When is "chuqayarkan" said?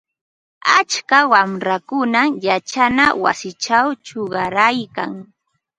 4.05-5.11